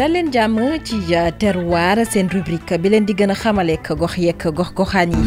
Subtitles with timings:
[0.00, 4.16] dalen jam jàmm ci ya terroir sen rubrique bi len di gëna xamalé ko gox
[4.18, 5.26] yek gox goxaan yi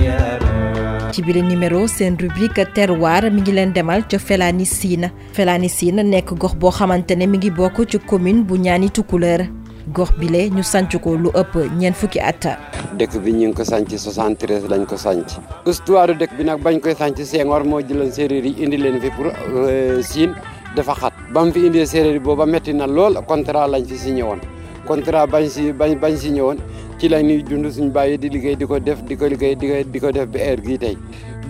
[0.00, 6.32] ya ci le numéro sen rubrique terroir mi ngi len demal ci felanisine felanisine nek
[6.42, 9.42] gox bo xamantene mi ngi bokku ci commune bu ñaani couleur
[9.92, 12.56] gox bile ñu sanc ko lu ëpp ñen fukki atta
[12.98, 15.28] dekk bi ñu ko sanc 73 lañ ko sanc
[15.66, 19.10] histoire dekk bi nak bañ koy sanc Senghor mo jël séeréer yi indi leen fi
[19.10, 20.32] pour euh, Siin
[20.76, 24.22] dafa xat bam fi indi séeréer yi booba metti na lool contrat lañ fi signé
[24.22, 24.40] won
[24.86, 26.56] contrat bañ ci bañ bañ signé woon
[26.98, 30.26] ci lañ ñuy dund suñ baye di liggéey diko def diko liggéey diko diko def
[30.26, 30.96] bi air gi tay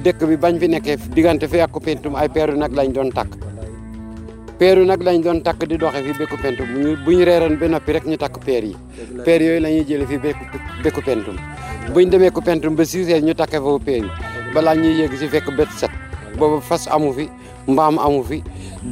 [0.05, 3.52] dekk bi bañ fi nekké digante fi ak pentum ay nak lañ doon tak
[4.63, 6.69] peeru nag lañ doon takk di doxee fi békku pentum
[7.05, 8.77] bu ñu reeroon ba noppi rek ñu takk peer yi
[9.25, 10.45] peer yooyu la ñuy jëlee fi békku
[10.85, 11.37] békku pentum
[11.93, 14.11] buñ demee ku pentum ba six ñu takke foofu peer yi
[14.55, 15.91] balaa ñuy yéeg si fekk bët set
[16.39, 17.27] boobu fas amu fi
[17.67, 18.43] mbaam amu fi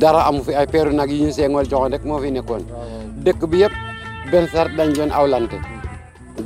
[0.00, 2.64] dara amu fi ay peeru nag yi ñu seengool joxoon rek moo fi nekkoon
[3.24, 3.74] dëkk bi yëpp
[4.30, 5.56] benn sart dañ doon awlante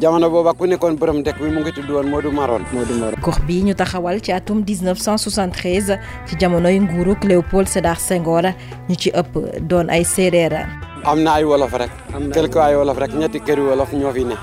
[0.01, 2.63] jamono booba ku nekkoon borom dëkk bi mu ngi tudd woon Modou Maron.
[2.75, 5.95] Modou Maron gox bii ñu taxawal ci atum 1973
[6.29, 8.57] ci jamonoy nguuruk Léopold Sédar a
[8.89, 9.33] ñu ci ëpp
[9.69, 10.67] doon ay séeréer.
[11.07, 11.91] am na ay wolof rek.
[12.51, 14.35] ko ay wolof rek ñetti këri wolof ñoo fi ne.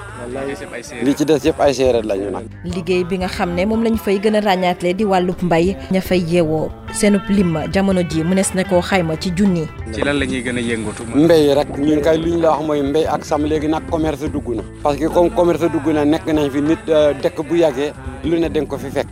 [1.04, 2.46] li ci des yëpp ay séeréer lañu nag.
[2.64, 5.76] liggéey bi nga xam ne moom lañu fay gën a ràññaatle di wàllu mbay.
[5.92, 9.66] ña fay yeewoo seenub lim jamono ji mu nees na koo xayma ci junni.
[9.94, 11.04] ci lan la ñuy gën a yëngatu.
[11.16, 14.30] mbéy rek ñun kay li ñu la wax mooy mbay ak sam léegi nag commerce
[14.30, 14.64] dugg na.
[14.84, 17.92] parce que comme commerce dugg na nekk nañ fi nit euh, dëkk bu yàggee.
[18.24, 19.10] lu ne dañ ko fi fekk.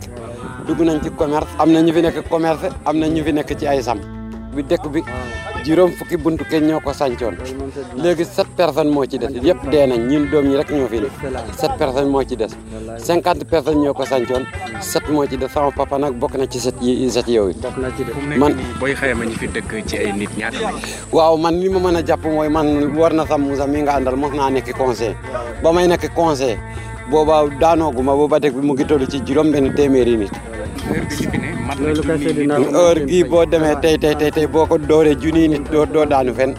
[0.68, 1.48] dugg nañ ci commerce.
[1.58, 3.98] am na ñu fi nekk commerce am na ñu fi nekk ci ay sam.
[4.54, 5.02] bi dëkk bi.
[5.64, 7.34] juróom fukki buntu kenn ñoo ko sàncoon
[7.96, 11.00] léegi sept personnes moo ci des yëpp dee nañ ñun doom ñi rek ñoo fi
[11.00, 11.08] ne
[11.56, 12.48] sept personnes moo ci des
[12.98, 14.44] cinquante personnes ñoo ko sàncoon
[14.80, 17.54] sept moo ci des sama papa nag bokk na ci set yi set yooyu
[18.38, 20.72] man booy xayma ñi fi dëkk ci ay nit ñaata
[21.12, 23.94] waaw man li ma mën a jàpp mooy man war na sam Moussa mi nga
[23.98, 25.14] àndal mos naa nekk conseil
[25.62, 26.56] ba may nekk conseil
[27.10, 30.32] booba daanooguma booba teg bi mu ngi ci juróom benn téeméeri nit
[32.78, 36.34] heure gi boo demee tey tey tey tey boo ko dooree junniy nit doo daanu
[36.34, 36.54] fen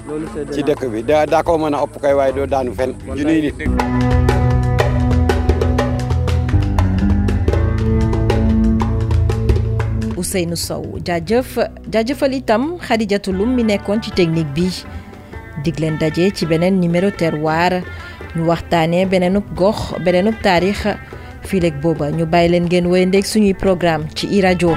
[0.54, 3.42] ci dëkk bi da daa koo mën a ëpp kay waaye doo daanu fen junniy
[3.48, 3.64] nit
[10.22, 11.56] Ousseynou Sow jaajëf
[11.94, 14.68] jaajëfal itam Khadijatou mi nekkoon ci technique bi
[15.64, 17.82] dig daje ci beneen numéro terroir
[18.36, 20.78] ñu waxtaanee beneenub gox beneenub taarix
[21.50, 24.72] fileeg booba ñu bàyyi leen ngeen wéyandeeg suñuy programme ci i rajo